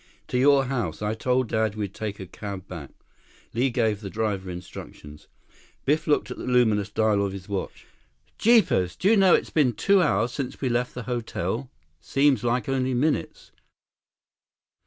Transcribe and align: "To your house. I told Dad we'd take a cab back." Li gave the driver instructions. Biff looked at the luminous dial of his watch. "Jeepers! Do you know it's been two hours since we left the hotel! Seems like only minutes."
"To 0.29 0.37
your 0.39 0.65
house. 0.65 1.03
I 1.03 1.13
told 1.13 1.47
Dad 1.49 1.75
we'd 1.75 1.93
take 1.93 2.19
a 2.19 2.25
cab 2.25 2.67
back." 2.67 2.89
Li 3.53 3.69
gave 3.69 4.01
the 4.01 4.09
driver 4.09 4.49
instructions. 4.49 5.27
Biff 5.85 6.07
looked 6.07 6.31
at 6.31 6.37
the 6.37 6.45
luminous 6.47 6.89
dial 6.89 7.23
of 7.23 7.33
his 7.33 7.47
watch. 7.47 7.85
"Jeepers! 8.39 8.95
Do 8.95 9.09
you 9.11 9.15
know 9.15 9.35
it's 9.35 9.51
been 9.51 9.73
two 9.73 10.01
hours 10.01 10.31
since 10.31 10.59
we 10.59 10.69
left 10.69 10.95
the 10.95 11.03
hotel! 11.03 11.69
Seems 11.99 12.43
like 12.43 12.67
only 12.67 12.95
minutes." 12.95 13.51